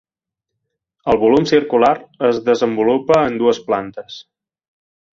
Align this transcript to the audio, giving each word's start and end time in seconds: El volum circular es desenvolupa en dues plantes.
El 1.13 1.19
volum 1.25 1.45
circular 1.51 1.93
es 2.31 2.41
desenvolupa 2.49 3.23
en 3.29 3.41
dues 3.45 3.63
plantes. 3.71 4.21